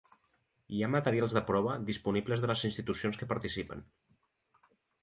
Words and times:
Hi 0.77 0.79
ha 0.85 0.89
materials 0.93 1.35
de 1.39 1.43
prova 1.51 1.75
disponibles 1.91 2.43
de 2.47 2.51
les 2.53 2.67
institucions 2.71 3.21
que 3.21 3.31
participen. 3.37 3.89